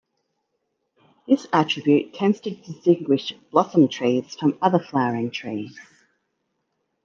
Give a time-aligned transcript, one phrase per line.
[1.27, 5.77] This attribute tends to distinguish "blossom" trees from other flowering trees.